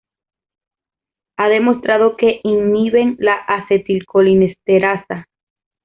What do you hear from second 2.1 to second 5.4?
que inhiben la acetilcolinesterasa.